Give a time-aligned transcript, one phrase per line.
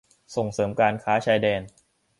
[0.35, 1.61] ส่งเสริมการค้าชายแดน